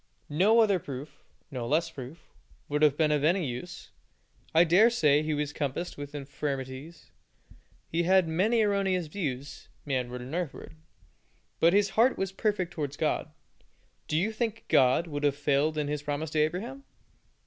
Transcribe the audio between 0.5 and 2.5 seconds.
other proof no less proof